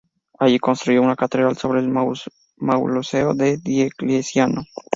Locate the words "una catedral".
1.03-1.55